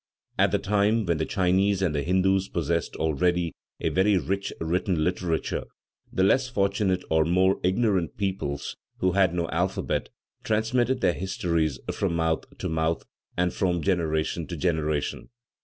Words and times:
At 0.39 0.49
the 0.49 0.57
time 0.57 1.05
when 1.05 1.19
the 1.19 1.27
Chinese 1.27 1.83
and 1.83 1.93
the 1.93 2.01
Hindus 2.01 2.47
possessed 2.49 2.95
already 2.95 3.53
a 3.79 3.89
very 3.89 4.17
rich 4.17 4.51
written 4.59 5.03
literature, 5.03 5.65
the 6.11 6.23
less 6.23 6.49
fortunate 6.49 7.03
or 7.11 7.23
more 7.23 7.59
ignorant 7.61 8.17
peoples 8.17 8.75
who 8.97 9.11
had 9.11 9.35
no 9.35 9.47
alphabet, 9.49 10.09
transmitted 10.43 11.01
their 11.01 11.13
histories 11.13 11.79
from 11.93 12.15
mouth 12.15 12.45
to 12.57 12.67
mouth, 12.67 13.03
and 13.37 13.53
from 13.53 13.83
generation 13.83 14.47
to 14.47 14.57
generation. 14.57 15.29